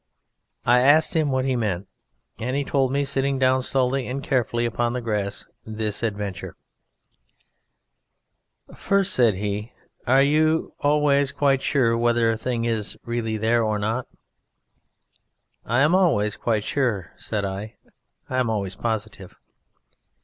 I 0.65 0.79
asked 0.79 1.15
him 1.15 1.29
what 1.29 1.45
he 1.45 1.55
meant, 1.55 1.87
and 2.39 2.55
he 2.55 2.63
told 2.63 2.91
me, 2.91 3.05
sitting 3.05 3.37
down 3.37 3.61
slowly 3.61 4.07
and 4.07 4.23
carefully 4.23 4.65
upon 4.65 4.93
the 4.93 4.99
grass, 4.99 5.45
this 5.63 6.01
adventure: 6.01 6.55
"First," 8.75 9.13
said 9.13 9.35
he, 9.35 9.73
"are 10.07 10.23
you 10.23 10.73
always 10.79 11.31
quite 11.31 11.61
sure 11.61 11.95
whether 11.95 12.31
a 12.31 12.35
thing 12.35 12.65
is 12.65 12.97
really 13.03 13.37
there 13.37 13.63
or 13.63 13.77
not?" 13.77 14.07
"I 15.65 15.81
am 15.81 15.93
always 15.93 16.35
quite 16.35 16.63
sure," 16.63 17.13
said 17.15 17.45
I; 17.45 17.75
"I 18.27 18.39
am 18.39 18.49
always 18.49 18.75
positive." 18.75 19.35